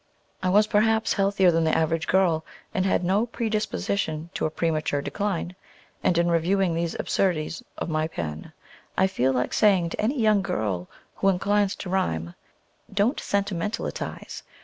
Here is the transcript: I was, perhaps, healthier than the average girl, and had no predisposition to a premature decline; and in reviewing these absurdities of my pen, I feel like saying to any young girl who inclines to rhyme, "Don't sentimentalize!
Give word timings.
I 0.41 0.49
was, 0.49 0.65
perhaps, 0.65 1.13
healthier 1.13 1.51
than 1.51 1.63
the 1.63 1.77
average 1.77 2.07
girl, 2.07 2.43
and 2.73 2.87
had 2.87 3.03
no 3.03 3.27
predisposition 3.27 4.31
to 4.33 4.47
a 4.47 4.49
premature 4.49 4.99
decline; 4.99 5.55
and 6.03 6.17
in 6.17 6.31
reviewing 6.31 6.73
these 6.73 6.95
absurdities 6.99 7.61
of 7.77 7.87
my 7.87 8.07
pen, 8.07 8.51
I 8.97 9.05
feel 9.05 9.31
like 9.31 9.53
saying 9.53 9.89
to 9.89 10.01
any 10.01 10.19
young 10.19 10.41
girl 10.41 10.89
who 11.17 11.29
inclines 11.29 11.75
to 11.75 11.89
rhyme, 11.91 12.33
"Don't 12.91 13.19
sentimentalize! 13.19 14.41